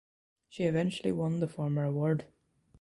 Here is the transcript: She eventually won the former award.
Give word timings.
She 0.49 0.63
eventually 0.63 1.11
won 1.11 1.41
the 1.41 1.47
former 1.47 1.83
award. 1.83 2.25